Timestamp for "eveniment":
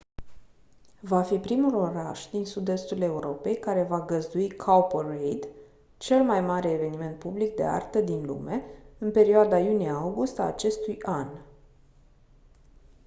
6.71-7.19